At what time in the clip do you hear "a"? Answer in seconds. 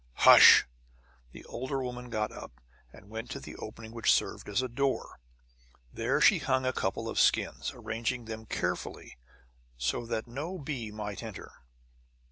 4.63-4.67, 6.65-6.73